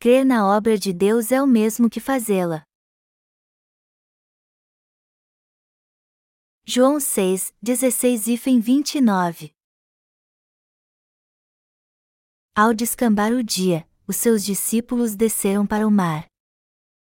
[0.00, 2.62] crer na obra de Deus é o mesmo que fazê-la.
[6.64, 9.52] João 6, 16 e 29
[12.54, 16.28] Ao descambar o dia, os seus discípulos desceram para o mar.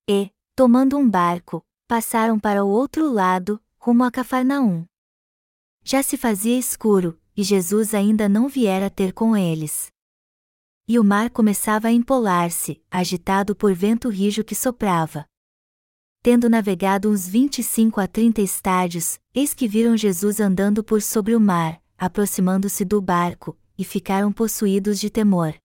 [0.08, 4.86] E, tomando um barco, passaram para o outro lado, rumo a Cafarnaum.
[5.84, 9.92] Já se fazia escuro, e Jesus ainda não viera ter com eles.
[10.92, 15.24] E o mar começava a empolar-se, agitado por vento rijo que soprava.
[16.20, 21.00] Tendo navegado uns vinte e cinco a trinta estádios, eis que viram Jesus andando por
[21.00, 25.56] sobre o mar, aproximando-se do barco, e ficaram possuídos de temor.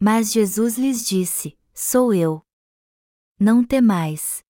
[0.00, 2.40] Mas Jesus lhes disse: Sou eu.
[3.38, 4.42] Não temais.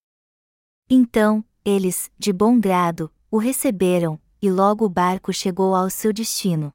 [0.88, 6.72] Então, eles, de bom grado, o receberam, e logo o barco chegou ao seu destino.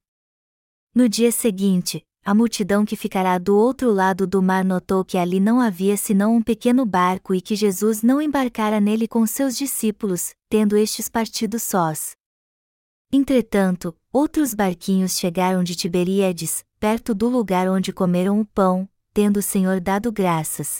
[0.94, 5.40] No dia seguinte, a multidão que ficará do outro lado do mar notou que ali
[5.40, 10.36] não havia senão um pequeno barco e que Jesus não embarcara nele com seus discípulos,
[10.50, 12.18] tendo estes partido sós.
[13.14, 19.42] Entretanto, outros barquinhos chegaram de Tiberíades, perto do lugar onde comeram o pão, tendo o
[19.42, 20.80] Senhor dado graças.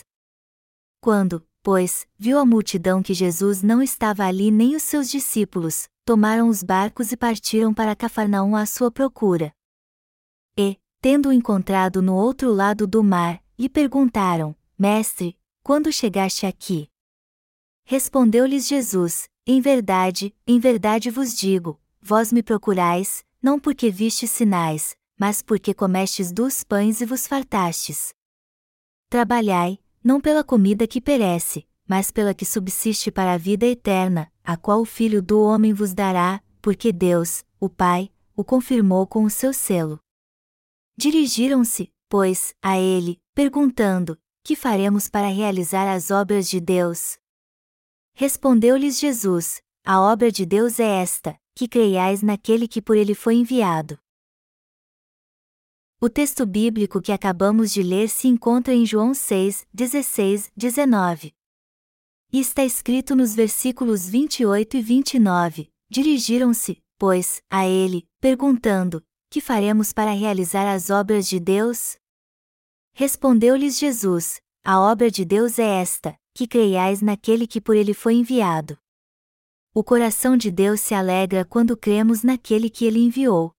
[1.00, 6.46] Quando, pois, viu a multidão que Jesus não estava ali nem os seus discípulos, tomaram
[6.50, 9.50] os barcos e partiram para Cafarnaum à sua procura.
[11.00, 16.90] Tendo-o encontrado no outro lado do mar, lhe perguntaram: Mestre, quando chegaste aqui?
[17.84, 24.96] Respondeu-lhes Jesus: Em verdade, em verdade vos digo, vós me procurais, não porque vistes sinais,
[25.16, 28.12] mas porque comestes dos pães e vos fartastes.
[29.08, 34.56] Trabalhai, não pela comida que perece, mas pela que subsiste para a vida eterna, a
[34.56, 39.30] qual o Filho do Homem vos dará, porque Deus, o Pai, o confirmou com o
[39.30, 40.00] seu selo.
[40.98, 47.16] Dirigiram-se, pois, a ele, perguntando: Que faremos para realizar as obras de Deus?
[48.14, 53.36] Respondeu-lhes Jesus: A obra de Deus é esta, que creiais naquele que por ele foi
[53.36, 53.96] enviado.
[56.00, 61.32] O texto bíblico que acabamos de ler se encontra em João 6, 16, 19.
[62.32, 65.70] E está escrito nos versículos 28 e 29.
[65.88, 71.96] Dirigiram-se, pois, a ele, perguntando: que faremos para realizar as obras de Deus?
[72.92, 78.14] Respondeu-lhes Jesus: A obra de Deus é esta, que creiais naquele que por ele foi
[78.14, 78.78] enviado.
[79.74, 83.52] O coração de Deus se alegra quando cremos naquele que ele enviou.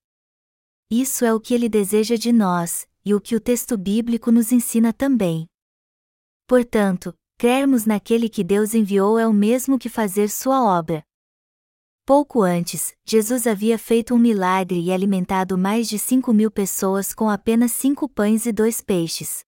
[0.89, 4.51] Isso é o que ele deseja de nós, e o que o texto bíblico nos
[4.51, 5.47] ensina também.
[6.47, 11.05] Portanto, crermos naquele que Deus enviou é o mesmo que fazer sua obra.
[12.09, 17.29] Pouco antes, Jesus havia feito um milagre e alimentado mais de cinco mil pessoas com
[17.29, 19.43] apenas cinco pães e dois peixes.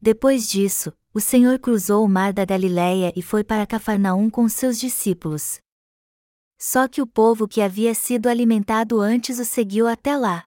[0.00, 4.80] Depois disso, o Senhor cruzou o mar da Galiléia e foi para Cafarnaum com seus
[4.80, 5.60] discípulos.
[6.58, 10.42] Só que o povo que havia sido alimentado antes o seguiu até lá.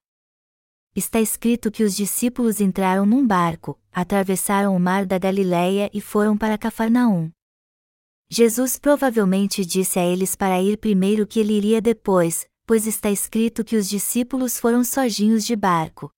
[0.94, 6.36] Está escrito que os discípulos entraram num barco, atravessaram o mar da Galiléia e foram
[6.36, 7.30] para Cafarnaum.
[8.36, 13.62] Jesus provavelmente disse a eles para ir primeiro que ele iria depois, pois está escrito
[13.62, 16.10] que os discípulos foram sozinhos de barco.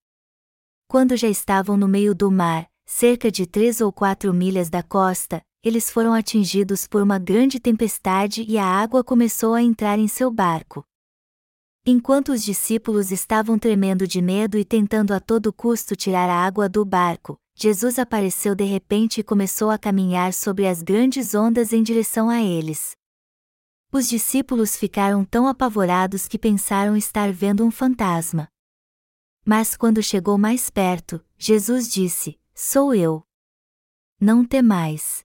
[0.89, 5.43] Quando já estavam no meio do mar, cerca de três ou quatro milhas da costa,
[5.63, 10.31] eles foram atingidos por uma grande tempestade e a água começou a entrar em seu
[10.31, 10.83] barco.
[11.85, 16.67] Enquanto os discípulos estavam tremendo de medo e tentando a todo custo tirar a água
[16.67, 21.83] do barco, Jesus apareceu de repente e começou a caminhar sobre as grandes ondas em
[21.83, 22.95] direção a eles.
[23.91, 28.47] Os discípulos ficaram tão apavorados que pensaram estar vendo um fantasma.
[29.43, 33.23] Mas quando chegou mais perto, Jesus disse: Sou eu.
[34.21, 35.25] Não temais.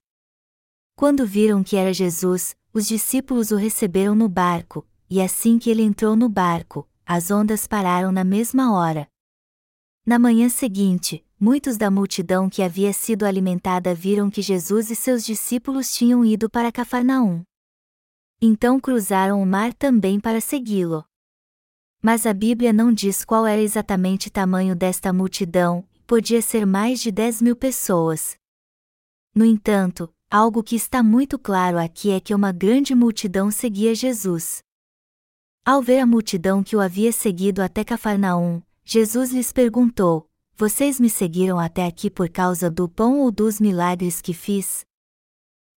[0.96, 5.82] Quando viram que era Jesus, os discípulos o receberam no barco, e assim que ele
[5.82, 9.06] entrou no barco, as ondas pararam na mesma hora.
[10.06, 15.24] Na manhã seguinte, muitos da multidão que havia sido alimentada viram que Jesus e seus
[15.24, 17.42] discípulos tinham ido para Cafarnaum.
[18.40, 21.04] Então cruzaram o mar também para segui-lo.
[22.00, 27.00] Mas a Bíblia não diz qual era exatamente o tamanho desta multidão, podia ser mais
[27.00, 28.36] de dez mil pessoas.
[29.34, 34.62] No entanto, algo que está muito claro aqui é que uma grande multidão seguia Jesus.
[35.64, 41.10] Ao ver a multidão que o havia seguido até Cafarnaum, Jesus lhes perguntou: vocês me
[41.10, 44.84] seguiram até aqui por causa do pão ou dos milagres que fiz?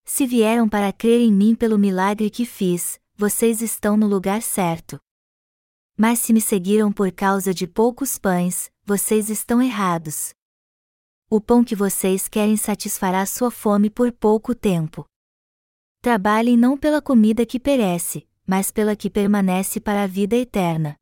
[0.04, 5.00] Se vieram para crer em mim pelo milagre que fiz, vocês estão no lugar certo.
[5.98, 10.33] Mas se me seguiram por causa de poucos pães, vocês estão errados.
[11.30, 15.06] O pão que vocês querem satisfará sua fome por pouco tempo.
[16.01, 20.95] Trabalhem não pela comida que perece, mas pela que permanece para a vida eterna.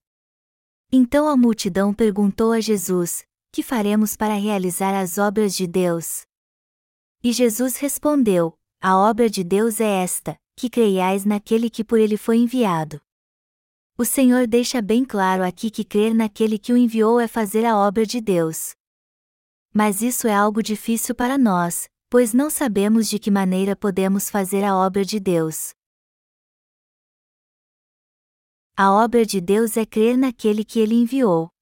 [0.89, 6.23] Então a multidão perguntou a Jesus: Que faremos para realizar as obras de Deus?
[7.23, 12.17] E Jesus respondeu: A obra de Deus é esta, que creiais naquele que por ele
[12.17, 12.99] foi enviado.
[13.95, 17.77] O Senhor deixa bem claro aqui que crer naquele que o enviou é fazer a
[17.77, 18.73] obra de Deus.
[19.71, 24.63] Mas isso é algo difícil para nós, pois não sabemos de que maneira podemos fazer
[24.63, 25.73] a obra de Deus.
[28.75, 31.52] A obra de Deus é crer naquele que ele enviou.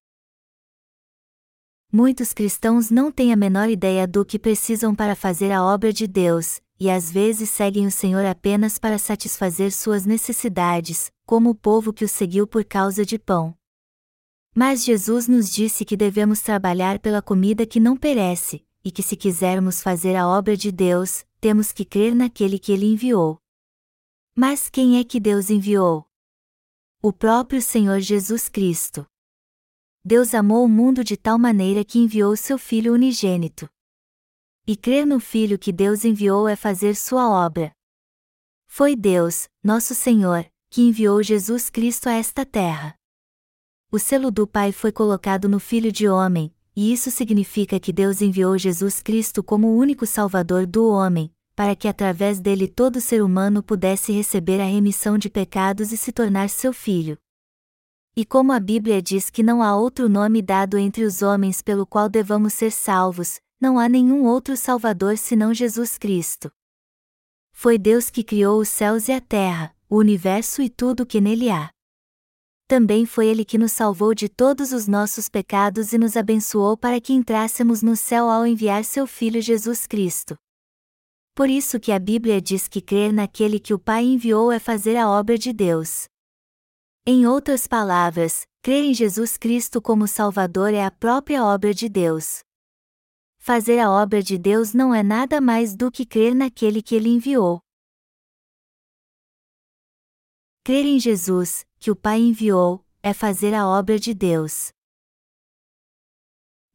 [1.94, 6.06] Muitos cristãos não têm a menor ideia do que precisam para fazer a obra de
[6.06, 11.92] Deus, e às vezes seguem o Senhor apenas para satisfazer suas necessidades, como o povo
[11.92, 13.54] que o seguiu por causa de pão.
[14.54, 19.14] Mas Jesus nos disse que devemos trabalhar pela comida que não perece, e que se
[19.14, 23.38] quisermos fazer a obra de Deus, temos que crer naquele que ele enviou.
[24.34, 26.06] Mas quem é que Deus enviou?
[27.02, 29.06] O próprio Senhor Jesus Cristo.
[30.04, 33.68] Deus amou o mundo de tal maneira que enviou seu Filho unigênito.
[34.66, 37.70] E crer no Filho que Deus enviou é fazer sua obra.
[38.66, 42.96] Foi Deus, nosso Senhor, que enviou Jesus Cristo a esta terra.
[43.92, 48.20] O selo do Pai foi colocado no Filho de Homem, e isso significa que Deus
[48.20, 53.22] enviou Jesus Cristo como o único Salvador do homem, para que através dele todo ser
[53.22, 57.16] humano pudesse receber a remissão de pecados e se tornar seu filho.
[58.14, 61.86] E como a Bíblia diz que não há outro nome dado entre os homens pelo
[61.86, 66.52] qual devamos ser salvos, não há nenhum outro Salvador senão Jesus Cristo.
[67.52, 71.22] Foi Deus que criou os céus e a terra, o universo e tudo o que
[71.22, 71.70] nele há.
[72.68, 77.00] Também foi Ele que nos salvou de todos os nossos pecados e nos abençoou para
[77.00, 80.36] que entrássemos no céu ao enviar seu Filho Jesus Cristo.
[81.34, 84.96] Por isso que a Bíblia diz que crer naquele que o Pai enviou é fazer
[84.96, 86.11] a obra de Deus.
[87.06, 92.42] Em outras palavras, crer em Jesus Cristo como Salvador é a própria obra de Deus
[93.42, 97.08] fazer a obra de Deus não é nada mais do que crer naquele que ele
[97.08, 97.60] enviou.
[100.62, 104.70] Crer em Jesus, que o Pai enviou, é fazer a obra de Deus.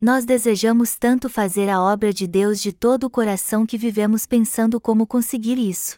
[0.02, 4.82] Nós desejamos tanto fazer a obra de Deus de todo o coração que vivemos pensando
[4.82, 5.98] como conseguir isso.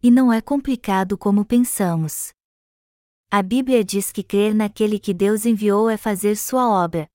[0.00, 2.32] E não é complicado como pensamos.
[3.36, 7.08] A Bíblia diz que crer naquele que Deus enviou é fazer sua obra,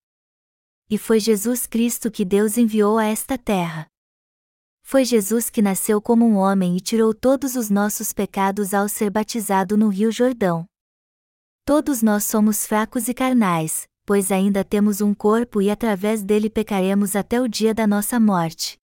[0.89, 3.87] e foi Jesus Cristo que Deus enviou a esta terra.
[4.83, 9.09] Foi Jesus que nasceu como um homem e tirou todos os nossos pecados ao ser
[9.09, 10.65] batizado no Rio Jordão.
[11.63, 17.15] Todos nós somos fracos e carnais, pois ainda temos um corpo e através dele pecaremos
[17.15, 18.77] até o dia da nossa morte.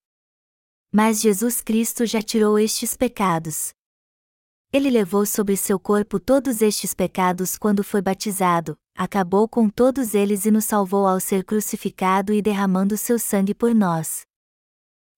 [0.90, 3.74] Mas Jesus Cristo já tirou estes pecados.
[4.76, 10.44] Ele levou sobre seu corpo todos estes pecados quando foi batizado, acabou com todos eles
[10.44, 14.26] e nos salvou ao ser crucificado e derramando seu sangue por nós.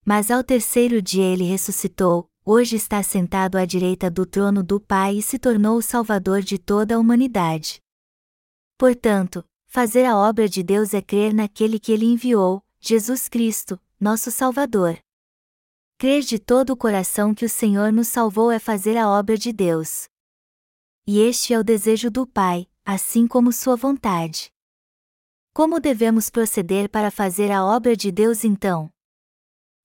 [0.07, 5.17] Mas ao terceiro dia ele ressuscitou, hoje está sentado à direita do trono do Pai
[5.17, 7.81] e se tornou o Salvador de toda a humanidade.
[8.79, 14.31] Portanto, fazer a obra de Deus é crer naquele que ele enviou, Jesus Cristo, nosso
[14.31, 15.00] Salvador.
[16.00, 19.52] Crer de todo o coração que o Senhor nos salvou é fazer a obra de
[19.52, 20.07] Deus.
[21.05, 24.49] E este é o desejo do Pai, assim como sua vontade.
[25.52, 28.88] Como devemos proceder para fazer a obra de Deus então?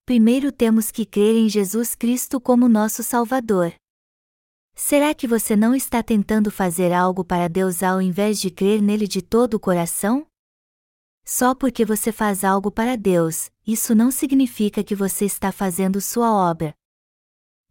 [0.06, 3.74] Primeiro temos que crer em Jesus Cristo como nosso Salvador.
[4.76, 9.08] Será que você não está tentando fazer algo para Deus ao invés de crer nele
[9.08, 10.28] de todo o coração?
[11.24, 16.32] Só porque você faz algo para Deus, isso não significa que você está fazendo sua
[16.32, 16.76] obra.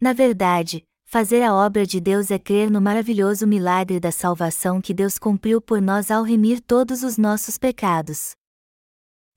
[0.01, 4.95] Na verdade, Fazer a obra de Deus é crer no maravilhoso milagre da salvação que
[4.95, 8.35] Deus cumpriu por nós ao remir todos os nossos pecados.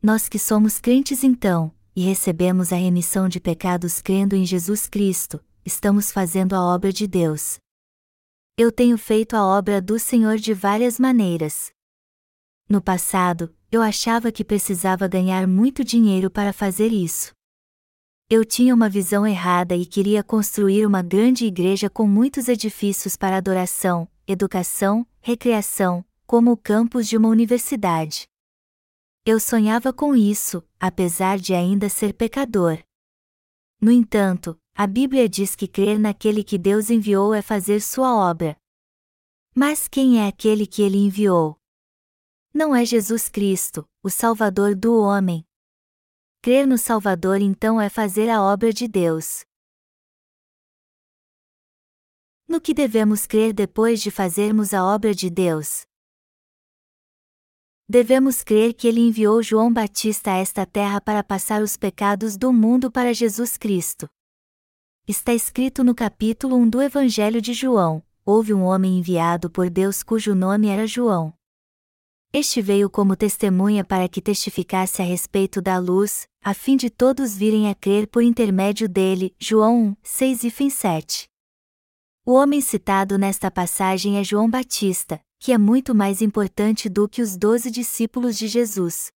[0.01, 5.43] Nós que somos crentes então, e recebemos a remissão de pecados crendo em Jesus Cristo,
[5.65, 7.57] estamos fazendo a obra de Deus.
[8.57, 11.73] Eu tenho feito a obra do Senhor de várias maneiras.
[12.67, 17.31] No passado, eu achava que precisava ganhar muito dinheiro para fazer isso.
[18.27, 23.37] Eu tinha uma visão errada e queria construir uma grande igreja com muitos edifícios para
[23.37, 28.27] adoração, educação, recreação, como o campus de uma universidade.
[29.23, 32.79] Eu sonhava com isso, apesar de ainda ser pecador.
[33.79, 38.57] No entanto, a Bíblia diz que crer naquele que Deus enviou é fazer sua obra.
[39.53, 41.59] Mas quem é aquele que ele enviou?
[42.55, 45.45] Não é Jesus Cristo, o Salvador do homem,
[46.45, 49.43] Crer no Salvador então é fazer a obra de Deus.
[52.47, 55.87] No que devemos crer depois de fazermos a obra de Deus?
[57.89, 62.53] Devemos crer que ele enviou João Batista a esta terra para passar os pecados do
[62.53, 64.07] mundo para Jesus Cristo.
[65.07, 70.03] Está escrito no capítulo 1 do Evangelho de João: houve um homem enviado por Deus
[70.03, 71.33] cujo nome era João.
[72.37, 77.33] Este veio como testemunha para que testificasse a respeito da luz, a fim de todos
[77.33, 79.33] virem a crer por intermédio dele.
[79.39, 81.29] João 1, 6 e 7.
[82.25, 87.21] O homem citado nesta passagem é João Batista, que é muito mais importante do que
[87.21, 89.13] os doze discípulos de Jesus.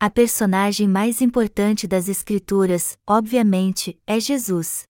[0.00, 4.82] A personagem mais importante das Escrituras, obviamente, é Jesus.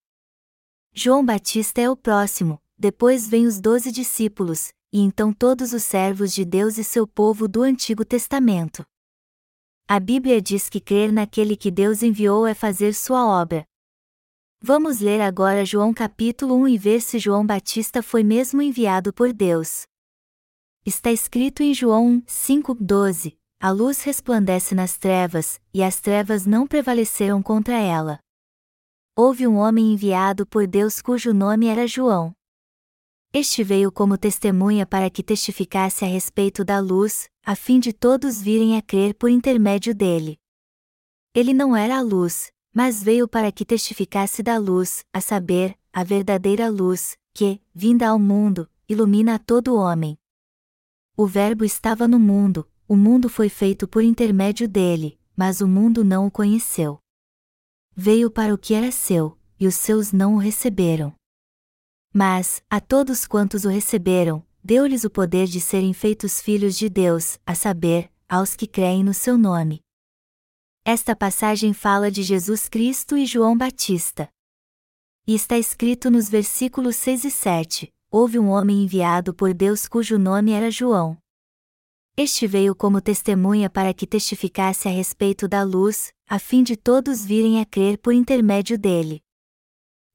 [0.95, 6.33] João Batista é o próximo, depois vem os doze discípulos, e então todos os servos
[6.33, 8.83] de Deus e seu povo do Antigo Testamento.
[9.87, 13.67] A Bíblia diz que crer naquele que Deus enviou é fazer sua obra.
[14.59, 19.35] Vamos ler agora João capítulo 1 e ver se João Batista foi mesmo enviado por
[19.35, 19.83] Deus.
[20.87, 27.43] Está escrito em João 5:12: A luz resplandece nas trevas, e as trevas não prevaleceram
[27.43, 28.19] contra ela.
[29.15, 32.35] Houve um homem enviado por Deus cujo nome era João.
[33.39, 38.41] Este veio como testemunha para que testificasse a respeito da luz, a fim de todos
[38.41, 40.41] virem a crer por intermédio dele.
[41.35, 46.03] Ele não era a luz, mas veio para que testificasse da luz, a saber, a
[46.03, 50.17] verdadeira luz, que, vinda ao mundo, ilumina a todo homem.
[51.15, 56.03] O Verbo estava no mundo, o mundo foi feito por intermédio dele, mas o mundo
[56.03, 57.01] não o conheceu.
[57.95, 61.15] Veio para o que era seu, e os seus não o receberam.
[62.19, 67.39] Mas, a todos quantos o receberam, deu-lhes o poder de serem feitos filhos de Deus,
[67.45, 69.83] a saber, aos que creem no seu nome.
[70.83, 74.31] Esta passagem fala de Jesus Cristo e João Batista.
[75.27, 80.19] E está escrito nos versículos 6 e 7: houve um homem enviado por Deus cujo
[80.19, 81.19] nome era João.
[82.17, 87.27] Este veio como testemunha para que testificasse a respeito da luz, a fim de todos
[87.27, 89.23] virem a crer por intermédio dele.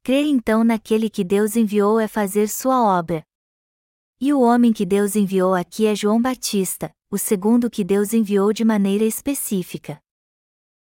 [0.04, 3.24] Crer então naquele que Deus enviou é fazer sua obra.
[4.20, 8.52] E o homem que Deus enviou aqui é João Batista, o segundo que Deus enviou
[8.52, 10.02] de maneira específica.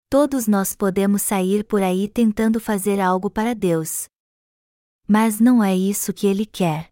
[0.09, 4.09] Todos nós podemos sair por aí tentando fazer algo para Deus.
[5.07, 6.89] Mas não é isso que ele quer.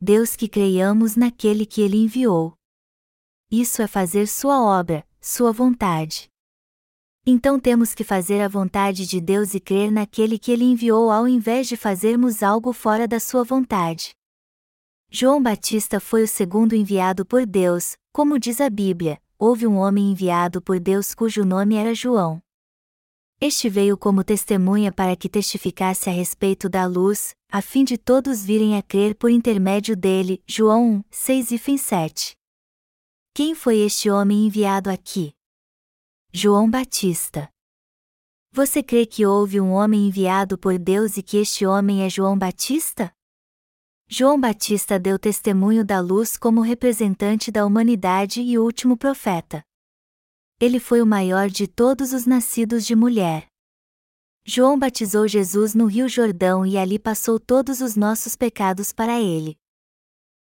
[0.00, 2.54] Deus que creiamos naquele que ele enviou.
[3.50, 6.30] Isso é fazer sua obra, sua vontade.
[7.26, 11.28] Então temos que fazer a vontade de Deus e crer naquele que ele enviou ao
[11.28, 14.10] invés de fazermos algo fora da sua vontade.
[15.10, 20.10] João Batista foi o segundo enviado por Deus, como diz a Bíblia, houve um homem
[20.10, 22.42] enviado por Deus cujo nome era João.
[23.40, 28.44] Este veio como testemunha para que testificasse a respeito da luz, a fim de todos
[28.44, 30.42] virem a crer por intermédio dele.
[30.44, 32.36] João 1, 6 e 7.
[33.32, 35.32] Quem foi este homem enviado aqui?
[36.32, 37.48] João Batista.
[38.52, 42.38] Você crê que houve um homem enviado por Deus e que este homem é João
[42.38, 43.12] Batista?
[44.08, 49.62] João Batista deu testemunho da luz como representante da humanidade e último profeta
[50.60, 53.46] ele foi o maior de todos os nascidos de mulher.
[54.44, 59.56] João batizou Jesus no Rio Jordão e ali passou todos os nossos pecados para ele.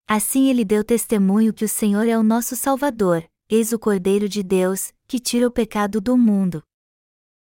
[0.07, 4.43] Assim ele deu testemunho que o Senhor é o nosso Salvador, eis o Cordeiro de
[4.43, 6.65] Deus, que tira o pecado do mundo.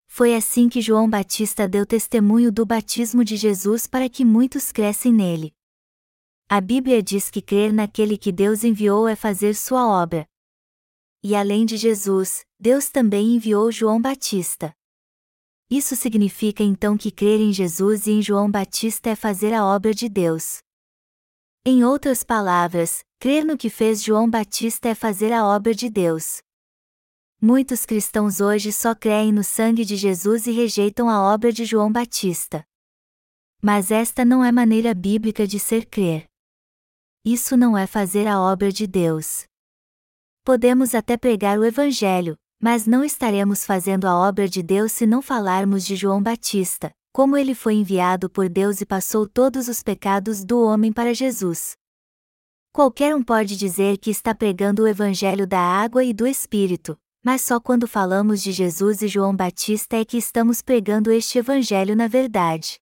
[0.07, 5.13] Foi assim que João Batista deu testemunho do batismo de Jesus para que muitos crescem
[5.13, 5.53] nele.
[6.49, 10.27] A Bíblia diz que crer naquele que Deus enviou é fazer sua obra.
[11.23, 14.73] E além de Jesus, Deus também enviou João Batista.
[15.69, 19.93] Isso significa então que crer em Jesus e em João Batista é fazer a obra
[19.93, 20.63] de Deus.
[21.63, 26.41] Em outras palavras, crer no que fez João Batista é fazer a obra de Deus.
[27.39, 31.91] Muitos cristãos hoje só creem no sangue de Jesus e rejeitam a obra de João
[31.91, 32.65] Batista.
[33.61, 36.25] Mas esta não é maneira bíblica de ser crer.
[37.23, 39.43] Isso não é fazer a obra de Deus.
[40.43, 45.21] Podemos até pregar o Evangelho, mas não estaremos fazendo a obra de Deus se não
[45.21, 50.43] falarmos de João Batista, como ele foi enviado por Deus e passou todos os pecados
[50.43, 51.79] do homem para Jesus.
[52.73, 57.41] Qualquer um pode dizer que está pregando o Evangelho da água e do Espírito, mas
[57.41, 62.07] só quando falamos de Jesus e João Batista é que estamos pregando este Evangelho na
[62.07, 62.79] verdade.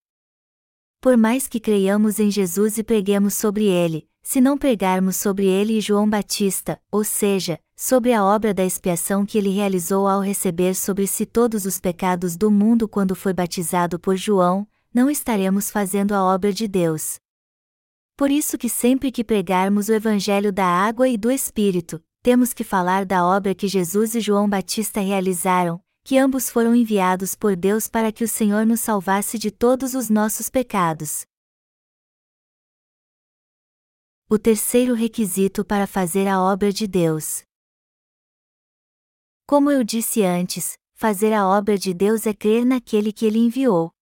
[1.02, 5.80] Por mais que creiamos em Jesus e preguemos sobre ele, se não pregarmos sobre ele
[5.80, 10.76] e João Batista, ou seja, sobre a obra da expiação que ele realizou ao receber
[10.76, 16.14] sobre si todos os pecados do mundo quando foi batizado por João, não estaremos fazendo
[16.14, 17.20] a obra de Deus.
[18.20, 22.66] Por isso que sempre que pregarmos o evangelho da água e do espírito, temos que
[22.66, 27.88] falar da obra que Jesus e João Batista realizaram, que ambos foram enviados por Deus
[27.88, 31.26] para que o Senhor nos salvasse de todos os nossos pecados.
[34.30, 37.44] O terceiro requisito para fazer a obra de Deus.
[39.48, 43.94] Como eu disse antes, fazer a obra de Deus é crer naquele que ele enviou.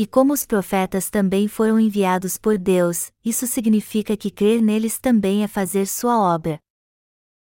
[0.00, 5.42] E como os profetas também foram enviados por Deus, isso significa que crer neles também
[5.42, 6.60] é fazer sua obra.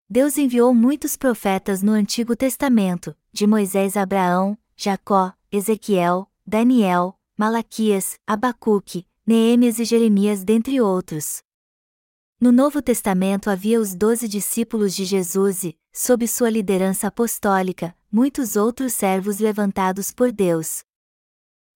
[0.09, 8.19] Deus enviou muitos profetas no Antigo Testamento, de Moisés a Abraão, Jacó, Ezequiel, Daniel, Malaquias,
[8.27, 11.41] Abacuque, Neemias e Jeremias, dentre outros.
[12.37, 18.57] No Novo Testamento havia os doze discípulos de Jesus e, sob sua liderança apostólica, muitos
[18.57, 20.83] outros servos levantados por Deus.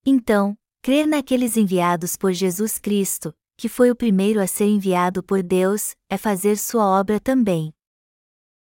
[0.05, 5.41] Então, crer naqueles enviados por Jesus Cristo, que foi o primeiro a ser enviado por
[5.41, 7.73] Deus, é fazer sua obra também.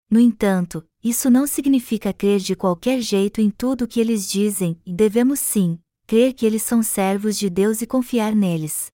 [0.10, 4.80] No entanto, isso não significa crer de qualquer jeito em tudo o que eles dizem,
[4.86, 5.78] e devemos sim,
[6.08, 8.90] crer que eles são servos de Deus e confiar neles.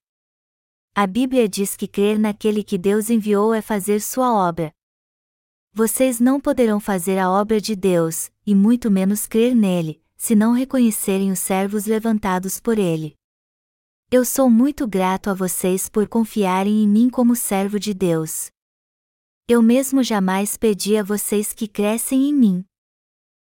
[0.92, 4.72] A Bíblia diz que crer naquele que Deus enviou é fazer sua obra.
[5.72, 10.52] Vocês não poderão fazer a obra de Deus, e muito menos crer nele, se não
[10.52, 13.19] reconhecerem os servos levantados por ele.
[14.12, 18.50] Eu sou muito grato a vocês por confiarem em mim como servo de Deus.
[19.46, 22.64] Eu mesmo jamais pedi a vocês que crescem em mim.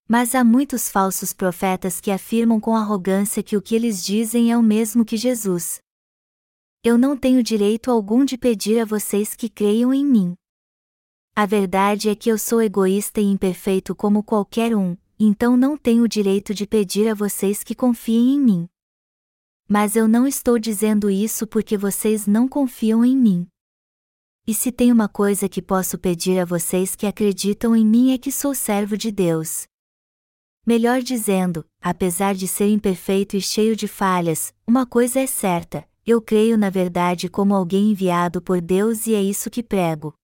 [0.08, 4.56] Mas há muitos falsos profetas que afirmam com arrogância que o que eles dizem é
[4.56, 5.80] o mesmo que Jesus.
[6.84, 10.36] Eu não tenho direito algum de pedir a vocês que creiam em mim.
[11.34, 16.04] A verdade é que eu sou egoísta e imperfeito como qualquer um, então não tenho
[16.04, 18.68] o direito de pedir a vocês que confiem em mim.
[19.68, 23.48] Mas eu não estou dizendo isso porque vocês não confiam em mim.
[24.46, 28.18] E se tem uma coisa que posso pedir a vocês que acreditam em mim é
[28.18, 29.66] que sou servo de Deus.
[30.66, 36.20] Melhor dizendo, apesar de ser imperfeito e cheio de falhas, uma coisa é certa: eu
[36.20, 40.14] creio na verdade como alguém enviado por Deus e é isso que prego.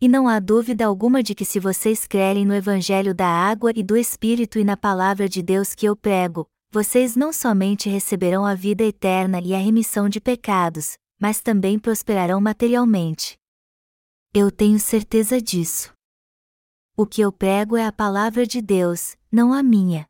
[0.00, 3.82] E não há dúvida alguma de que se vocês crerem no Evangelho da água e
[3.82, 8.52] do Espírito e na palavra de Deus que eu prego, vocês não somente receberão a
[8.52, 13.38] vida eterna e a remissão de pecados, mas também prosperarão materialmente.
[14.34, 15.94] Eu tenho certeza disso.
[16.96, 20.04] O que eu prego é a palavra de Deus, não a minha.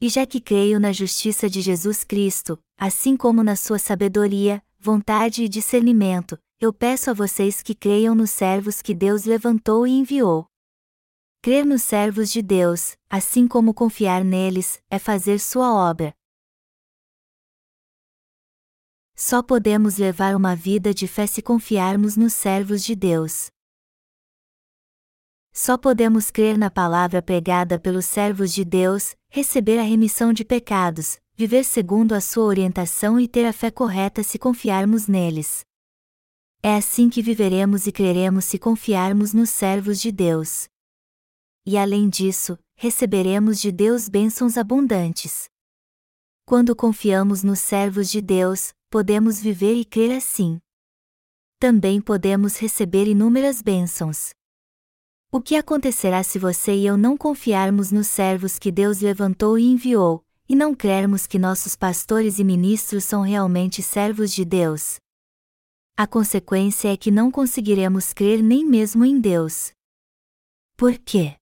[0.00, 5.44] E já que creio na justiça de Jesus Cristo, assim como na sua sabedoria, vontade
[5.44, 10.49] e discernimento, eu peço a vocês que creiam nos servos que Deus levantou e enviou.
[11.42, 16.14] Crer nos servos de Deus, assim como confiar neles, é fazer sua obra.
[19.16, 23.50] Só podemos levar uma vida de fé se confiarmos nos servos de Deus.
[25.50, 31.18] Só podemos crer na palavra pregada pelos servos de Deus, receber a remissão de pecados,
[31.34, 35.64] viver segundo a sua orientação e ter a fé correta se confiarmos neles.
[36.62, 40.69] É assim que viveremos e creremos se confiarmos nos servos de Deus.
[41.66, 45.48] E além disso, receberemos de Deus bênçãos abundantes.
[46.46, 50.58] Quando confiamos nos servos de Deus, podemos viver e crer assim.
[51.58, 54.30] Também podemos receber inúmeras bênçãos.
[55.30, 59.64] O que acontecerá se você e eu não confiarmos nos servos que Deus levantou e
[59.64, 64.98] enviou, e não crermos que nossos pastores e ministros são realmente servos de Deus?
[65.96, 69.70] A consequência é que não conseguiremos crer nem mesmo em Deus.
[70.76, 71.36] Por quê?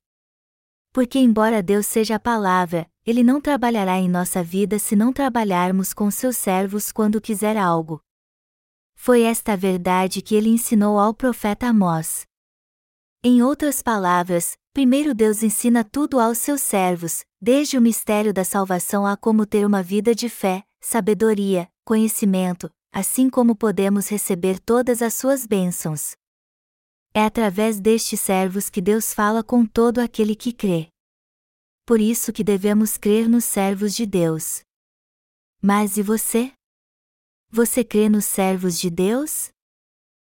[0.98, 5.94] Porque, embora Deus seja a palavra, ele não trabalhará em nossa vida se não trabalharmos
[5.94, 8.02] com seus servos quando quiser algo.
[8.96, 12.26] Foi esta verdade que ele ensinou ao profeta Amós.
[13.22, 19.06] Em outras palavras, primeiro Deus ensina tudo aos seus servos, desde o mistério da salvação
[19.06, 25.14] a como ter uma vida de fé, sabedoria, conhecimento, assim como podemos receber todas as
[25.14, 26.16] suas bênçãos.
[27.14, 30.90] É através destes servos que Deus fala com todo aquele que crê
[31.88, 34.60] por isso que devemos crer nos servos de Deus.
[35.58, 36.52] Mas e você?
[37.50, 39.48] Você crê nos servos de Deus?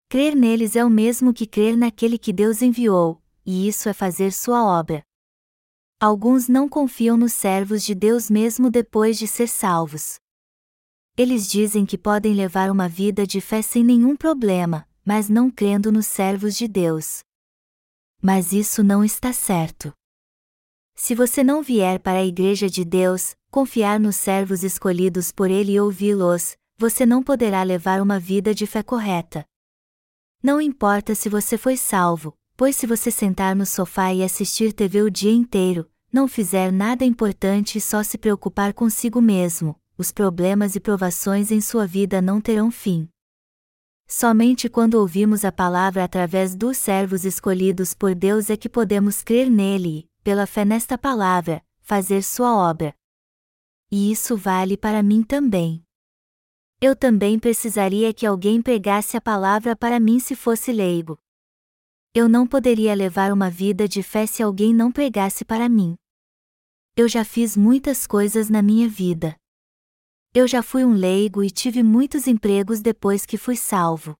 [0.10, 4.32] Crer neles é o mesmo que crer naquele que Deus enviou, e isso é fazer
[4.32, 5.02] sua obra.
[6.00, 10.20] Alguns não confiam nos servos de Deus mesmo depois de ser salvos.
[11.18, 15.92] Eles dizem que podem levar uma vida de fé sem nenhum problema, mas não crendo
[15.92, 17.22] nos servos de Deus.
[18.22, 19.92] Mas isso não está certo.
[20.94, 25.72] Se você não vier para a Igreja de Deus, confiar nos servos escolhidos por Ele
[25.72, 29.44] e ouvi-los, você não poderá levar uma vida de fé correta.
[30.44, 35.02] Não importa se você foi salvo, pois se você sentar no sofá e assistir TV
[35.02, 40.76] o dia inteiro, não fizer nada importante e só se preocupar consigo mesmo, os problemas
[40.76, 43.10] e provações em sua vida não terão fim.
[44.12, 49.52] Somente quando ouvimos a palavra através dos servos escolhidos por Deus é que podemos crer
[49.52, 52.96] nele e, pela fé nesta palavra, fazer sua obra.
[53.92, 55.86] E isso vale para mim também.
[56.82, 61.20] Eu também precisaria que alguém pregasse a palavra para mim se fosse leigo.
[62.12, 65.96] Eu não poderia levar uma vida de fé se alguém não pregasse para mim.
[66.96, 69.36] Eu já fiz muitas coisas na minha vida.
[70.32, 74.16] Eu já fui um leigo e tive muitos empregos depois que fui salvo.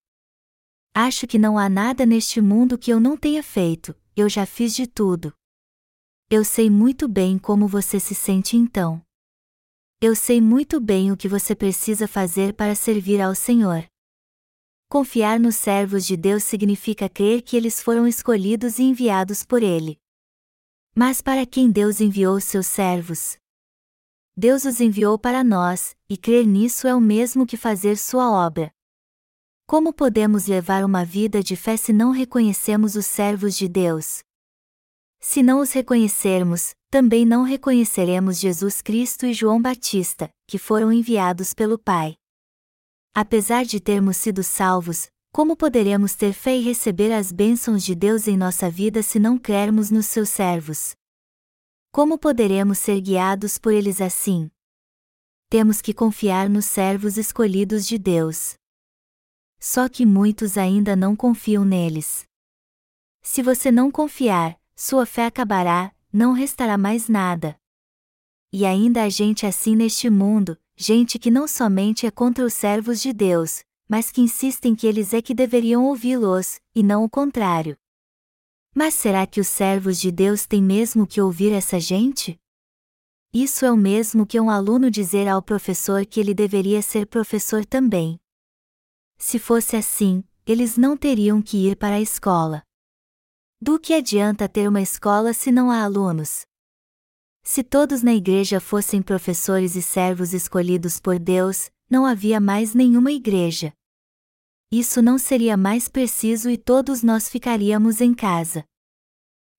[0.92, 4.74] Acho que não há nada neste mundo que eu não tenha feito, eu já fiz
[4.74, 5.32] de tudo.
[6.28, 9.00] Eu sei muito bem como você se sente então.
[10.00, 13.86] Eu sei muito bem o que você precisa fazer para servir ao Senhor.
[14.88, 19.96] Confiar nos servos de Deus significa crer que eles foram escolhidos e enviados por Ele.
[20.92, 23.39] Mas para quem Deus enviou seus servos?
[24.36, 28.72] Deus os enviou para nós, e crer nisso é o mesmo que fazer sua obra.
[29.66, 34.20] Como podemos levar uma vida de fé se não reconhecemos os servos de Deus?
[35.20, 41.54] Se não os reconhecermos, também não reconheceremos Jesus Cristo e João Batista, que foram enviados
[41.54, 42.16] pelo Pai.
[43.14, 48.26] Apesar de termos sido salvos, como poderemos ter fé e receber as bênçãos de Deus
[48.26, 50.96] em nossa vida se não crermos nos seus servos?
[51.92, 54.48] Como poderemos ser guiados por eles assim?
[55.48, 58.54] Temos que confiar nos servos escolhidos de Deus.
[59.58, 62.24] Só que muitos ainda não confiam neles.
[63.22, 67.56] Se você não confiar, sua fé acabará, não restará mais nada.
[68.52, 73.00] E ainda há gente assim neste mundo, gente que não somente é contra os servos
[73.00, 77.76] de Deus, mas que insistem que eles é que deveriam ouvi-los, e não o contrário.
[78.74, 82.38] Mas será que os servos de Deus têm mesmo que ouvir essa gente?
[83.32, 87.64] Isso é o mesmo que um aluno dizer ao professor que ele deveria ser professor
[87.64, 88.18] também.
[89.18, 92.62] Se fosse assim, eles não teriam que ir para a escola.
[93.60, 96.46] Do que adianta ter uma escola se não há alunos?
[97.42, 103.12] Se todos na igreja fossem professores e servos escolhidos por Deus, não havia mais nenhuma
[103.12, 103.72] igreja.
[104.72, 108.64] Isso não seria mais preciso e todos nós ficaríamos em casa.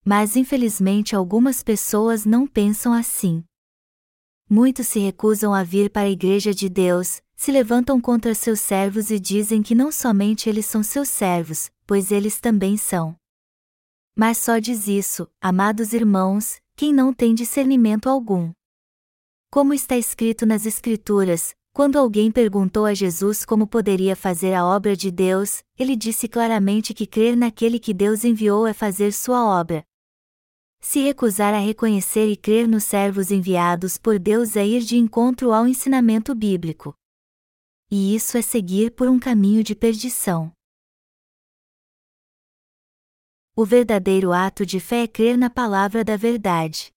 [0.06, 3.44] Mas infelizmente algumas pessoas não pensam assim.
[4.50, 9.12] Muitos se recusam a vir para a igreja de Deus, se levantam contra seus servos
[9.12, 13.16] e dizem que não somente eles são seus servos, pois eles também são.
[14.16, 18.52] Mas só diz isso, amados irmãos, quem não tem discernimento algum.
[19.50, 24.96] Como está escrito nas Escrituras, quando alguém perguntou a Jesus como poderia fazer a obra
[24.96, 29.86] de Deus, ele disse claramente que crer naquele que Deus enviou é fazer sua obra.
[30.82, 35.54] Se recusar a reconhecer e crer nos servos enviados por Deus é ir de encontro
[35.54, 36.94] ao ensinamento bíblico.
[37.90, 40.52] E isso é seguir por um caminho de perdição.
[43.56, 46.92] O verdadeiro ato de fé é crer na palavra da verdade.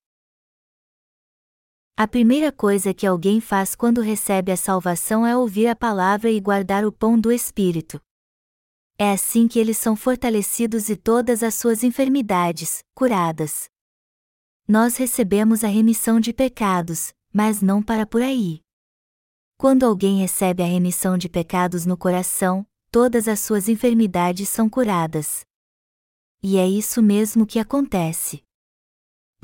[1.97, 6.41] A primeira coisa que alguém faz quando recebe a salvação é ouvir a palavra e
[6.41, 8.01] guardar o pão do Espírito.
[8.99, 13.69] É assim que eles são fortalecidos e todas as suas enfermidades, curadas.
[14.67, 18.61] Nós recebemos a remissão de pecados, mas não para por aí.
[19.57, 25.47] Quando alguém recebe a remissão de pecados no coração, todas as suas enfermidades são curadas.
[26.43, 28.44] E é isso mesmo que acontece.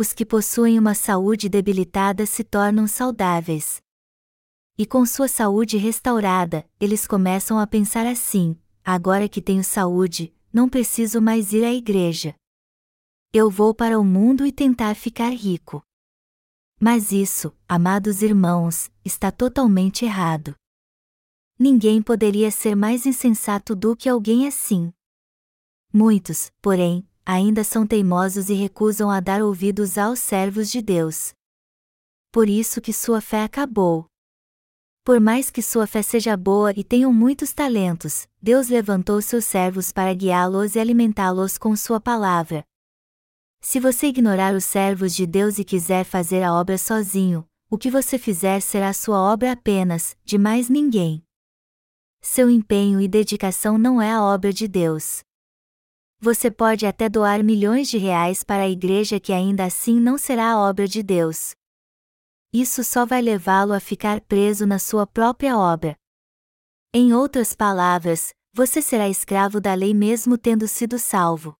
[0.01, 3.83] Os que possuem uma saúde debilitada se tornam saudáveis.
[4.79, 10.71] E com sua saúde restaurada, eles começam a pensar assim: agora que tenho saúde, não
[10.71, 12.35] preciso mais ir à igreja.
[13.31, 15.83] Eu vou para o mundo e tentar ficar rico.
[16.81, 20.55] Mas isso, amados irmãos, está totalmente errado.
[21.59, 24.91] Ninguém poderia ser mais insensato do que alguém assim.
[25.93, 31.33] Muitos, porém, ainda são teimosos e recusam a dar ouvidos aos servos de Deus.
[32.33, 34.07] Por isso que sua fé acabou.
[35.05, 39.91] Por mais que sua fé seja boa e tenham muitos talentos, Deus levantou seus servos
[39.91, 42.65] para guiá-los e alimentá-los com sua palavra.
[43.61, 47.91] Se você ignorar os servos de Deus e quiser fazer a obra sozinho, o que
[47.91, 51.23] você fizer será sua obra apenas, de mais ninguém.
[52.23, 55.23] seu empenho e dedicação não é a obra de Deus.
[56.23, 60.53] Você pode até doar milhões de reais para a igreja que ainda assim não será
[60.53, 61.55] a obra de Deus.
[62.53, 65.97] Isso só vai levá-lo a ficar preso na sua própria obra.
[66.93, 71.55] Em outras palavras, você será escravo da lei mesmo tendo sido salvo.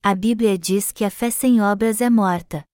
[0.00, 2.64] A Bíblia diz que a fé sem obras é morta.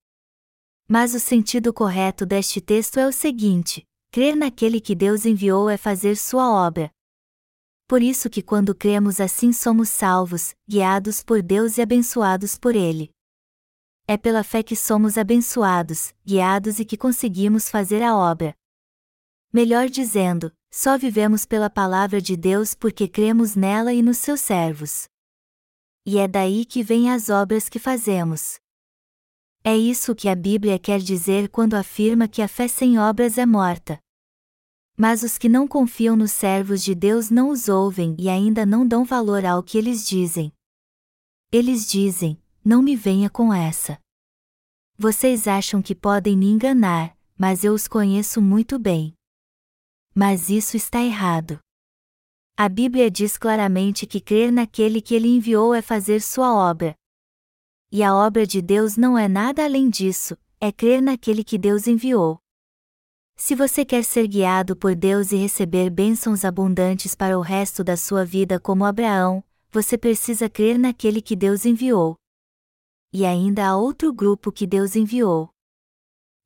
[0.86, 5.78] Mas o sentido correto deste texto é o seguinte: crer naquele que Deus enviou é
[5.78, 6.90] fazer sua obra.
[7.86, 13.10] Por isso que quando cremos assim somos salvos, guiados por Deus e abençoados por ele.
[14.06, 18.54] É pela fé que somos abençoados, guiados e que conseguimos fazer a obra.
[19.52, 25.06] Melhor dizendo, só vivemos pela palavra de Deus porque cremos nela e nos seus servos.
[26.04, 28.58] E é daí que vêm as obras que fazemos.
[29.62, 33.46] É isso que a Bíblia quer dizer quando afirma que a fé sem obras é
[33.46, 34.01] morta.
[34.96, 38.86] Mas os que não confiam nos servos de Deus não os ouvem e ainda não
[38.86, 40.52] dão valor ao que eles dizem.
[41.50, 43.98] Eles dizem: Não me venha com essa.
[44.96, 49.14] Vocês acham que podem me enganar, mas eu os conheço muito bem.
[50.14, 51.58] Mas isso está errado.
[52.56, 56.94] A Bíblia diz claramente que crer naquele que ele enviou é fazer sua obra,
[57.94, 61.86] e a obra de Deus não é nada além disso, é crer naquele que Deus
[61.86, 62.41] enviou.
[63.44, 67.96] Se você quer ser guiado por Deus e receber bênçãos abundantes para o resto da
[67.96, 72.14] sua vida como Abraão, você precisa crer naquele que Deus enviou.
[73.12, 75.50] E ainda há outro grupo que Deus enviou.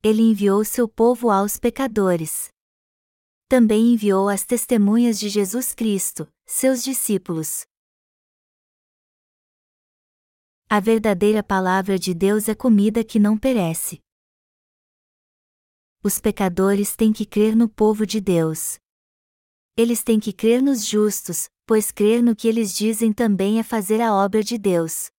[0.01, 2.49] Ele enviou seu povo aos pecadores.
[3.47, 7.63] Também enviou as testemunhas de Jesus Cristo, seus discípulos.
[10.67, 14.01] A verdadeira palavra de Deus é comida que não perece.
[16.07, 18.79] Os pecadores têm que crer no povo de Deus.
[19.75, 23.99] Eles têm que crer nos justos, pois crer no que eles dizem também é fazer
[23.99, 25.11] a obra de Deus.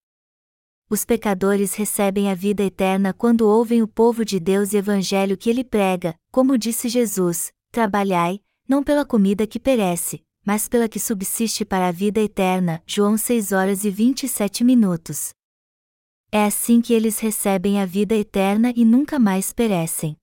[0.88, 5.36] Os pecadores recebem a vida eterna quando ouvem o povo de Deus e o evangelho
[5.36, 10.98] que ele prega, como disse Jesus: Trabalhai, não pela comida que perece, mas pela que
[10.98, 12.82] subsiste para a vida eterna.
[12.86, 15.34] João 6 horas e 27 minutos.
[16.32, 20.16] É assim que eles recebem a vida eterna e nunca mais perecem.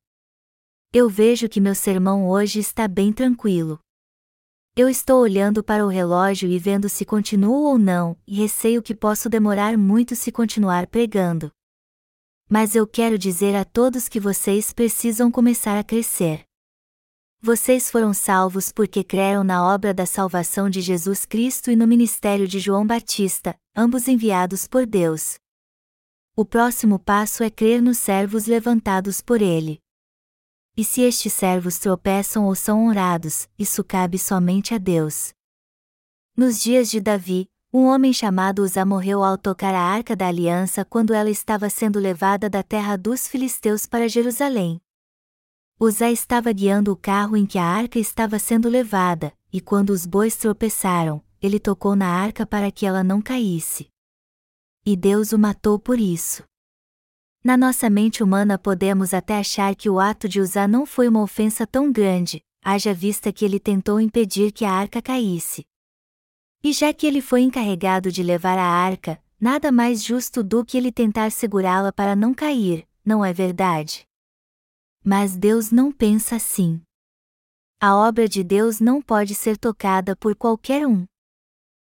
[0.97, 3.81] Eu vejo que meu sermão hoje está bem tranquilo.
[4.77, 8.95] Eu estou olhando para o relógio e vendo se continuo ou não, e receio que
[8.95, 11.51] posso demorar muito se continuar pregando.
[12.49, 16.45] Mas eu quero dizer a todos que vocês precisam começar a crescer.
[17.41, 22.47] Vocês foram salvos porque creram na obra da salvação de Jesus Cristo e no ministério
[22.47, 25.35] de João Batista, ambos enviados por Deus.
[26.37, 29.83] O próximo passo é crer nos servos levantados por ele.
[30.77, 35.33] E se estes servos tropeçam ou são honrados, isso cabe somente a Deus.
[36.35, 40.83] Nos dias de Davi, um homem chamado Uza morreu ao tocar a arca da aliança
[40.83, 44.81] quando ela estava sendo levada da terra dos filisteus para Jerusalém.
[45.79, 50.05] Uzá estava guiando o carro em que a arca estava sendo levada, e quando os
[50.05, 53.89] bois tropeçaram, ele tocou na arca para que ela não caísse
[54.85, 56.43] e Deus o matou por isso.
[57.45, 61.21] Na nossa mente humana podemos até achar que o ato de usar não foi uma
[61.21, 65.63] ofensa tão grande, haja vista que ele tentou impedir que a arca caísse.
[66.63, 70.75] E já que ele foi encarregado de levar a arca, nada mais justo do que
[70.75, 74.07] ele tentar segurá-la para não cair, não é verdade?
[75.03, 76.81] Mas Deus não pensa assim.
[77.79, 81.05] A obra de Deus não pode ser tocada por qualquer um.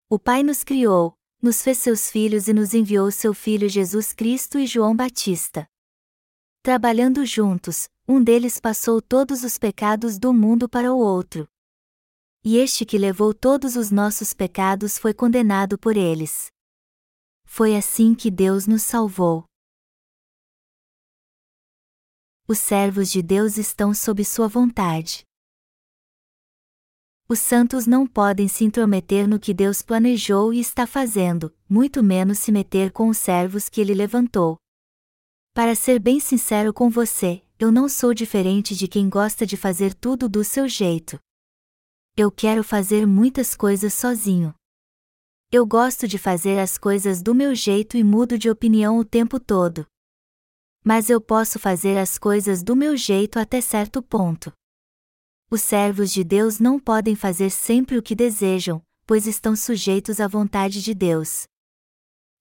[0.08, 4.58] O Pai nos criou, nos fez seus filhos e nos enviou seu Filho Jesus Cristo
[4.58, 5.66] e João Batista.
[6.62, 11.48] Trabalhando juntos, um deles passou todos os pecados do mundo para o outro.
[12.44, 16.50] E este que levou todos os nossos pecados foi condenado por eles.
[17.44, 19.44] Foi assim que Deus nos salvou.
[22.46, 25.24] Os servos de Deus estão sob sua vontade.
[27.30, 32.40] Os santos não podem se intrometer no que Deus planejou e está fazendo, muito menos
[32.40, 34.56] se meter com os servos que ele levantou.
[35.54, 39.94] Para ser bem sincero com você, eu não sou diferente de quem gosta de fazer
[39.94, 41.20] tudo do seu jeito.
[42.16, 44.52] Eu quero fazer muitas coisas sozinho.
[45.52, 49.38] Eu gosto de fazer as coisas do meu jeito e mudo de opinião o tempo
[49.38, 49.86] todo.
[50.84, 54.52] Mas eu posso fazer as coisas do meu jeito até certo ponto.
[55.52, 60.28] Os servos de Deus não podem fazer sempre o que desejam, pois estão sujeitos à
[60.28, 61.48] vontade de Deus.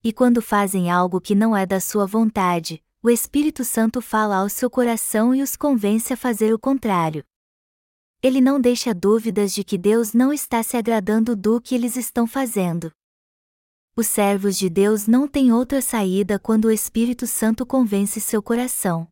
[0.03, 4.47] E quando fazem algo que não é da sua vontade, o Espírito Santo fala ao
[4.47, 7.23] seu coração e os convence a fazer o contrário.
[8.21, 12.27] Ele não deixa dúvidas de que Deus não está se agradando do que eles estão
[12.27, 12.91] fazendo.
[13.95, 19.07] Os servos de Deus não têm outra saída quando o Espírito Santo convence seu coração.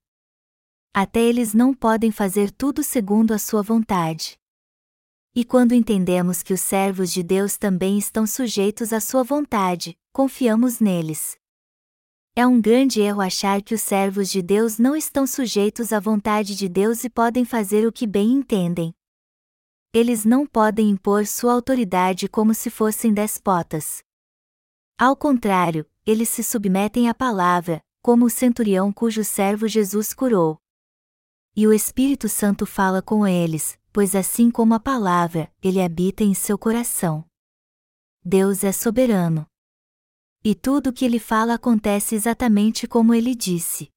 [0.94, 4.38] Até eles não podem fazer tudo segundo a sua vontade.
[5.36, 10.80] E quando entendemos que os servos de Deus também estão sujeitos à sua vontade, confiamos
[10.80, 11.38] neles.
[12.36, 16.56] É um grande erro achar que os servos de Deus não estão sujeitos à vontade
[16.56, 18.94] de Deus e podem fazer o que bem entendem.
[19.94, 24.04] Eles não podem impor sua autoridade como se fossem despotas.
[25.00, 30.60] Ao contrário, eles se submetem à palavra, como o centurião cujo servo Jesus curou.
[31.60, 36.36] E o Espírito Santo fala com eles, pois assim como a palavra, ele habita em
[36.36, 37.26] seu coração.
[38.24, 39.44] Deus é soberano.
[40.44, 43.90] E tudo o que ele fala acontece exatamente como ele disse.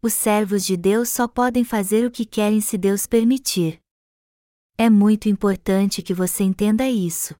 [0.00, 3.78] Os servos de Deus só podem fazer o que querem se Deus permitir.
[4.78, 7.34] É muito importante que você entenda isso.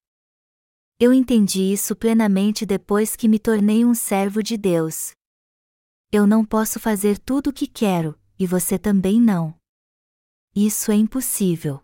[1.01, 5.13] Eu entendi isso plenamente depois que me tornei um servo de Deus.
[6.13, 9.57] Eu não posso fazer tudo o que quero, e você também não.
[10.53, 11.81] Isso é impossível.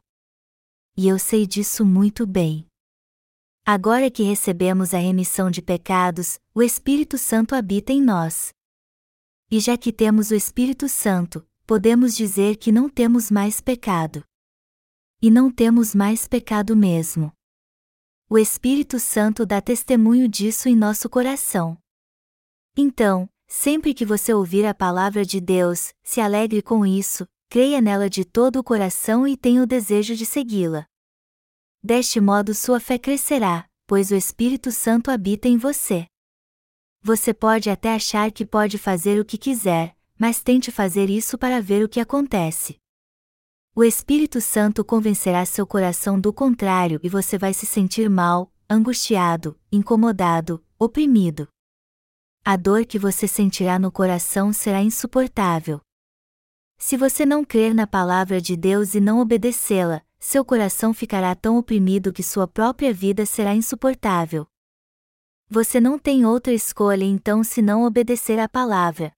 [0.97, 2.67] E eu sei disso muito bem.
[3.65, 8.53] Agora que recebemos a remissão de pecados, o Espírito Santo habita em nós.
[9.49, 14.25] E já que temos o Espírito Santo, podemos dizer que não temos mais pecado.
[15.23, 17.33] E não temos mais pecado mesmo.
[18.29, 21.79] O Espírito Santo dá testemunho disso em nosso coração.
[22.77, 28.09] Então, sempre que você ouvir a palavra de Deus, se alegre com isso, creia nela
[28.09, 30.87] de todo o coração e tenha o desejo de segui-la.
[31.83, 36.07] Deste modo sua fé crescerá, pois o Espírito Santo habita em você.
[37.03, 41.63] Você pode até achar que pode fazer o que quiser, mas tente fazer isso para
[41.63, 42.77] ver o que acontece.
[43.75, 49.59] O Espírito Santo convencerá seu coração do contrário e você vai se sentir mal, angustiado,
[49.71, 51.49] incomodado, oprimido.
[52.51, 55.83] A dor que você sentirá no coração será insuportável.
[56.79, 61.59] Se você não crer na palavra de Deus e não obedecê-la, seu coração ficará tão
[61.59, 64.47] oprimido que sua própria vida será insuportável.
[65.47, 69.13] Você não tem outra escolha então senão obedecer à palavra.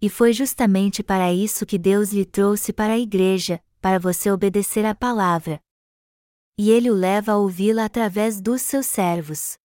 [0.00, 4.86] E foi justamente para isso que Deus lhe trouxe para a igreja, para você obedecer
[4.86, 5.60] à palavra.
[6.56, 9.58] E ele o leva a ouvi-la através dos seus servos.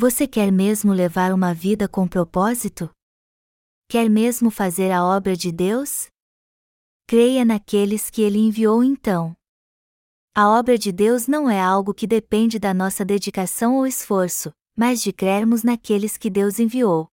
[0.00, 2.90] Você quer mesmo levar uma vida com propósito?
[3.86, 6.08] Quer mesmo fazer a obra de Deus?
[7.06, 9.36] Creia naqueles que ele enviou então.
[10.34, 15.02] A obra de Deus não é algo que depende da nossa dedicação ou esforço, mas
[15.02, 17.06] de crermos naqueles que Deus enviou.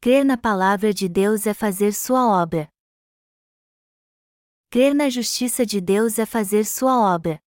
[0.00, 2.68] Crer na palavra de Deus é fazer sua obra.
[4.70, 7.42] Crer na justiça de Deus é fazer sua obra.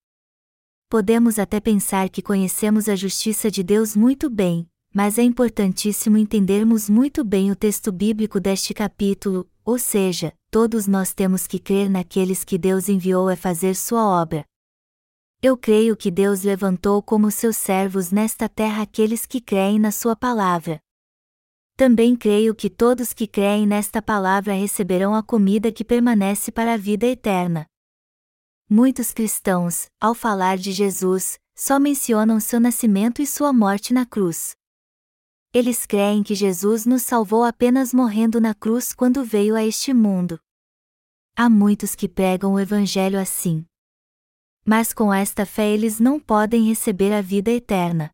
[0.93, 6.87] Podemos até pensar que conhecemos a justiça de Deus muito bem, mas é importantíssimo entendermos
[6.87, 12.43] muito bem o texto bíblico deste capítulo, ou seja, todos nós temos que crer naqueles
[12.43, 14.45] que Deus enviou a fazer sua obra.
[15.41, 20.15] Eu creio que Deus levantou como seus servos nesta terra aqueles que creem na sua
[20.15, 20.79] palavra.
[21.75, 26.77] Também creio que todos que creem nesta palavra receberão a comida que permanece para a
[26.77, 27.65] vida eterna.
[28.69, 34.55] Muitos cristãos, ao falar de Jesus, só mencionam seu nascimento e sua morte na cruz.
[35.53, 40.39] Eles creem que Jesus nos salvou apenas morrendo na cruz quando veio a este mundo.
[41.35, 43.65] Há muitos que pregam o Evangelho assim.
[44.65, 48.09] Mas com esta fé eles não podem receber a vida eterna.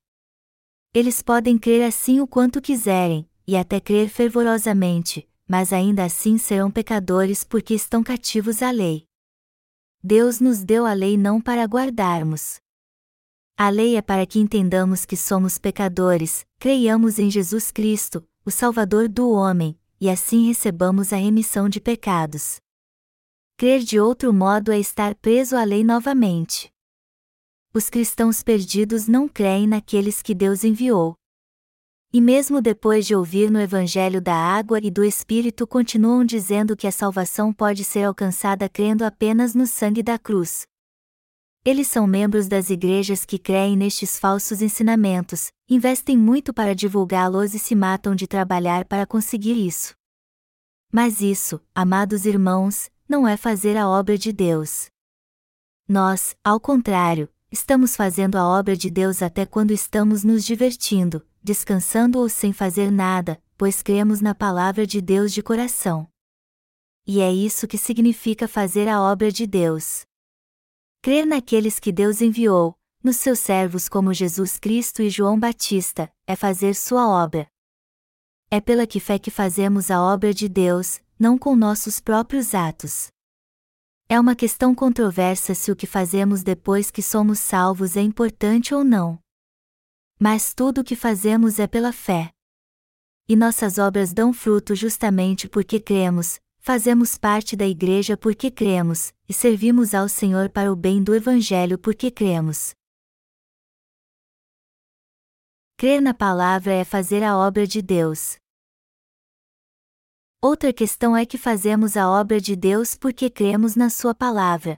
[0.94, 6.72] Eles podem crer assim o quanto quiserem, e até crer fervorosamente, mas ainda assim serão
[6.72, 9.09] pecadores porque estão cativos à lei.
[10.02, 12.62] Deus nos deu a lei não para guardarmos.
[13.58, 19.10] A lei é para que entendamos que somos pecadores, creiamos em Jesus Cristo, o Salvador
[19.10, 22.62] do homem, e assim recebamos a remissão de pecados.
[23.58, 26.72] Crer de outro modo é estar preso à lei novamente.
[27.74, 31.19] Os cristãos perdidos não creem naqueles que Deus enviou.
[32.12, 36.88] E mesmo depois de ouvir no Evangelho da água e do Espírito continuam dizendo que
[36.88, 40.68] a salvação pode ser alcançada crendo apenas no sangue da cruz,
[41.66, 47.60] eles são membros das igrejas que creem nestes falsos ensinamentos, investem muito para divulgá-los e
[47.60, 49.94] se matam de trabalhar para conseguir isso.
[50.92, 54.90] Mas isso, amados irmãos, não é fazer a obra de Deus.
[55.88, 62.20] Nós, ao contrário, estamos fazendo a obra de Deus até quando estamos nos divertindo, descansando
[62.20, 66.08] ou sem fazer nada, pois cremos na palavra de Deus de coração.
[67.12, 70.06] e é isso que significa fazer a obra de Deus.
[71.02, 76.36] Crer naqueles que Deus enviou, nos seus servos como Jesus Cristo e João Batista, é
[76.36, 77.48] fazer sua obra.
[78.52, 83.08] É pela que fé que fazemos a obra de Deus, não com nossos próprios atos.
[84.08, 88.84] É uma questão controversa se o que fazemos depois que somos salvos é importante ou
[88.84, 89.20] não.
[90.22, 92.34] Mas tudo o que fazemos é pela fé.
[93.26, 99.34] E nossas obras dão fruto justamente porque cremos, fazemos parte da Igreja porque cremos, e
[99.34, 102.74] servimos ao Senhor para o bem do Evangelho porque cremos.
[105.78, 108.38] Crer na palavra é fazer a obra de Deus.
[110.42, 114.78] Outra questão é que fazemos a obra de Deus porque cremos na Sua palavra.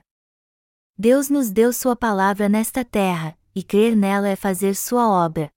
[0.96, 5.52] Deus nos deu Sua palavra nesta terra, e crer nela é fazer Sua obra.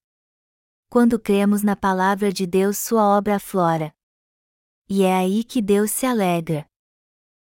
[0.88, 3.94] Quando cremos na palavra de Deus, Sua obra aflora.
[4.88, 6.66] E é aí que Deus se alegra.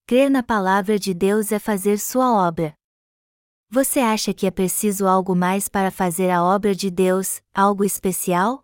[0.06, 2.74] Crer na palavra de Deus é fazer Sua obra.
[3.70, 8.64] Você acha que é preciso algo mais para fazer a obra de Deus, algo especial?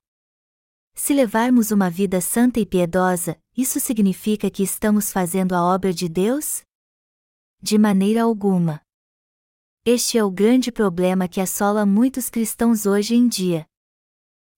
[0.96, 6.08] Se levarmos uma vida santa e piedosa, isso significa que estamos fazendo a obra de
[6.08, 6.64] Deus?
[7.62, 8.83] De maneira alguma.
[9.86, 13.68] Este é o grande problema que assola muitos cristãos hoje em dia.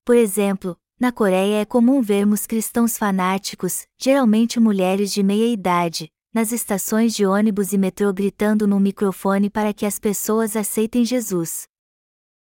[0.05, 6.51] Por exemplo, na Coreia é comum vermos cristãos fanáticos, geralmente mulheres de meia idade, nas
[6.51, 11.67] estações de ônibus e metrô gritando num microfone para que as pessoas aceitem Jesus.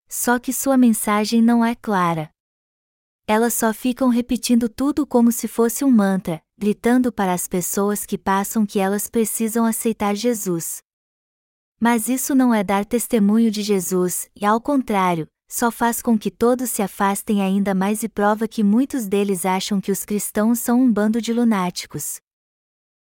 [0.08, 2.30] Só que sua mensagem não é clara.
[3.26, 8.16] Elas só ficam repetindo tudo como se fosse um mantra, gritando para as pessoas que
[8.16, 10.84] passam que elas precisam aceitar Jesus.
[11.80, 16.30] Mas isso não é dar testemunho de Jesus, e ao contrário, só faz com que
[16.30, 20.82] todos se afastem ainda mais e prova que muitos deles acham que os cristãos são
[20.82, 22.20] um bando de lunáticos.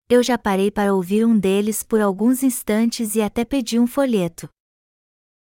[0.09, 4.49] Eu já parei para ouvir um deles por alguns instantes e até pedi um folheto.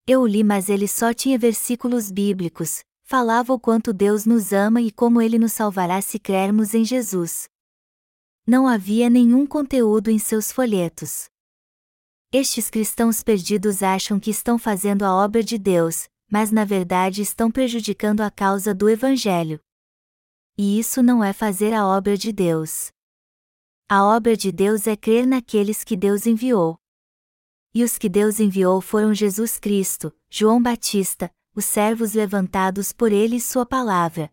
[0.07, 4.83] Eu o li, mas ele só tinha versículos bíblicos, falava o quanto Deus nos ama
[4.83, 7.49] e como ele nos salvará se crermos em Jesus.
[8.47, 11.30] Não havia nenhum conteúdo em seus folhetos.
[12.33, 17.51] Estes cristãos perdidos acham que estão fazendo a obra de Deus, mas na verdade estão
[17.51, 19.59] prejudicando a causa do Evangelho.
[20.57, 22.93] E isso não é fazer a obra de Deus.
[23.89, 26.79] A obra de Deus é crer naqueles que Deus enviou.
[27.75, 33.37] E os que Deus enviou foram Jesus Cristo, João Batista, os servos levantados por ele
[33.37, 34.31] e sua palavra.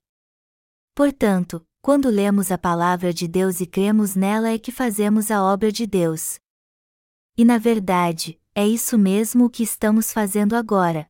[0.93, 5.71] Portanto, quando lemos a palavra de Deus e cremos nela é que fazemos a obra
[5.71, 6.39] de Deus.
[7.38, 11.07] E na verdade, é isso mesmo o que estamos fazendo agora.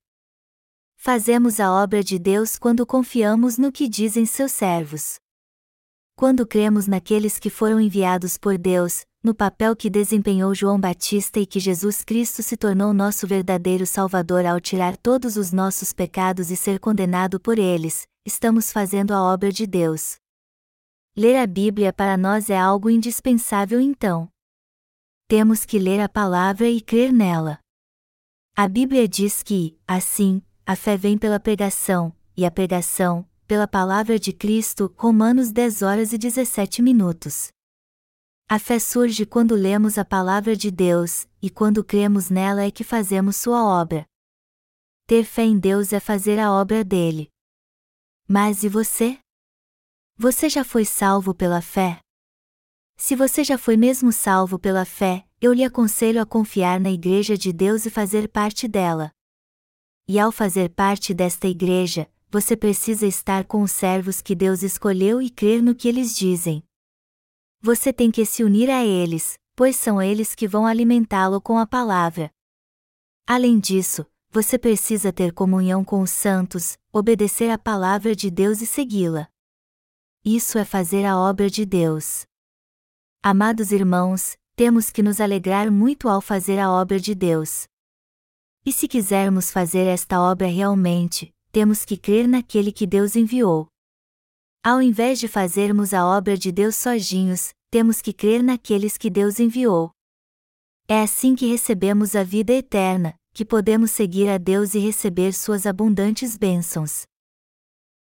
[0.98, 5.20] Fazemos a obra de Deus quando confiamos no que dizem seus servos.
[6.18, 11.46] Quando cremos naqueles que foram enviados por Deus, no papel que desempenhou João Batista e
[11.46, 16.58] que Jesus Cristo se tornou nosso verdadeiro Salvador ao tirar todos os nossos pecados e
[16.58, 20.18] ser condenado por eles, estamos fazendo a obra de Deus.
[21.16, 24.30] Ler a Bíblia para nós é algo indispensável então.
[25.30, 27.60] Temos que ler a palavra e crer nela.
[28.56, 34.18] A Bíblia diz que, assim, a fé vem pela pregação, e a pregação, pela palavra
[34.18, 37.50] de Cristo, Romanos 10 horas e 17 minutos.
[38.48, 42.86] A fé surge quando lemos a palavra de Deus, e quando cremos nela é que
[42.86, 44.06] fazemos sua obra.
[45.06, 47.28] Ter fé em Deus é fazer a obra dele.
[48.30, 49.20] Mas e você?
[50.16, 52.00] Você já foi salvo pela fé?
[52.98, 57.38] Se você já foi mesmo salvo pela fé, eu lhe aconselho a confiar na Igreja
[57.38, 59.12] de Deus e fazer parte dela.
[60.08, 65.22] E ao fazer parte desta igreja, você precisa estar com os servos que Deus escolheu
[65.22, 66.64] e crer no que eles dizem.
[67.62, 71.68] Você tem que se unir a eles, pois são eles que vão alimentá-lo com a
[71.68, 72.32] palavra.
[73.28, 78.66] Além disso, você precisa ter comunhão com os santos, obedecer à palavra de Deus e
[78.66, 79.28] segui-la.
[80.24, 82.26] Isso é fazer a obra de Deus.
[83.30, 87.68] Amados irmãos, temos que nos alegrar muito ao fazer a obra de Deus.
[88.66, 93.68] E se quisermos fazer esta obra realmente, temos que crer naquele que Deus enviou.
[94.64, 99.42] Ao invés de fazermos a obra de Deus sozinhos, temos que crer naqueles que Deus
[99.42, 99.92] enviou.
[100.88, 105.66] É assim que recebemos a vida eterna, que podemos seguir a Deus e receber suas
[105.66, 107.06] abundantes bênçãos.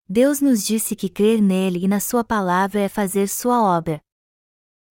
[0.09, 4.01] Deus nos disse que crer nele e na sua palavra é fazer sua obra.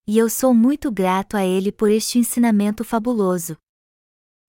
[0.07, 3.57] E eu sou muito grato a ele por este ensinamento fabuloso.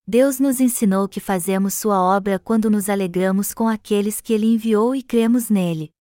[0.07, 4.95] Deus nos ensinou que fazemos Sua obra quando nos alegramos com aqueles que Ele enviou
[4.95, 5.93] e cremos nele.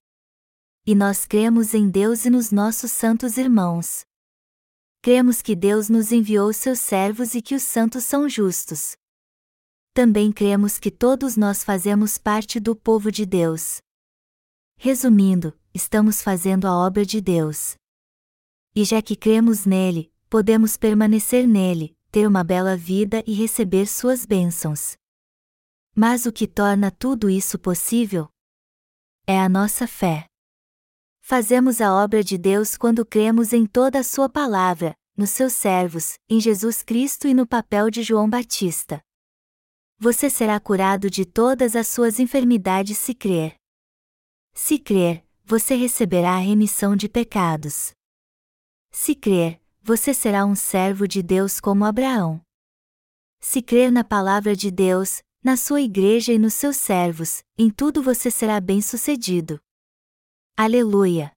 [0.86, 4.06] E nós cremos em Deus e nos nossos santos irmãos.
[5.02, 8.96] cremos que Deus nos enviou seus servos e que os santos são justos.
[9.94, 13.78] Também cremos que todos nós fazemos parte do povo de Deus.
[14.78, 17.76] Resumindo, estamos fazendo a obra de Deus.
[18.76, 24.26] E já que cremos nele, podemos permanecer nele, ter uma bela vida e receber suas
[24.26, 24.98] bênçãos.
[25.96, 28.28] Mas o que torna tudo isso possível?
[29.26, 30.28] É a nossa fé.
[31.22, 36.20] Fazemos a obra de Deus quando cremos em toda a Sua palavra, nos seus servos,
[36.30, 39.02] em Jesus Cristo e no papel de João Batista.
[39.98, 43.56] Você será curado de todas as suas enfermidades se crer.
[44.54, 47.94] Se crer, você receberá a remissão de pecados.
[48.98, 52.42] Se crer, você será um servo de Deus como Abraão.
[53.42, 58.02] Se crer na palavra de Deus, na sua igreja e nos seus servos, em tudo
[58.02, 59.60] você será bem-sucedido.
[60.58, 61.35] Aleluia!